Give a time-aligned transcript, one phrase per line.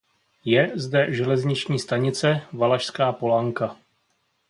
[0.45, 3.77] Je zde železniční stanice "Valašská Polanka".